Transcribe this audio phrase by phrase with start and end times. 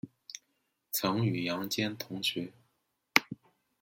[0.89, 2.51] 曾与杨坚同学。